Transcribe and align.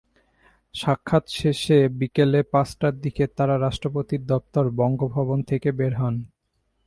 সাক্ষাৎ 0.75 1.25
শেষে 1.31 1.77
বিকেল 1.99 2.31
পাঁচটার 2.51 2.93
দিকে 3.01 3.23
তাঁরা 3.37 3.55
রাষ্ট্রপতির 3.59 4.21
দপ্তর 4.25 4.65
বঙ্গভবন 4.71 5.39
থেকে 5.43 5.69
বের 5.71 5.93
হন। 5.95 6.15